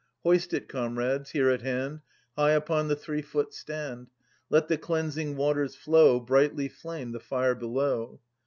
Hoist 0.23 0.51
it, 0.55 0.67
comrades, 0.67 1.29
here 1.29 1.51
at 1.51 1.61
hand, 1.61 2.01
High 2.35 2.53
upon 2.53 2.87
the 2.87 2.95
three 2.95 3.21
foot 3.21 3.53
stand! 3.53 4.07
Let 4.49 4.67
the 4.67 4.79
cleansing 4.79 5.35
waters 5.35 5.75
flow; 5.75 6.19
Brightly 6.19 6.69
flame 6.69 7.11
the 7.11 7.19
fire 7.19 7.53
below 7.53 8.19